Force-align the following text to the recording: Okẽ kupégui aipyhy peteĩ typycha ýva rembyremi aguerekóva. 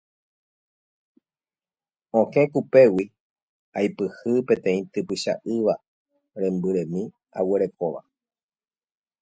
Okẽ 2.19 2.45
kupégui 2.53 3.05
aipyhy 3.77 4.33
peteĩ 4.47 4.79
typycha 4.91 5.33
ýva 5.55 5.75
rembyremi 6.41 7.01
aguerekóva. 7.39 8.01